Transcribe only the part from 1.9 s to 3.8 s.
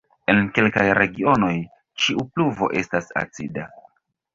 ĉiu pluvo estas acida.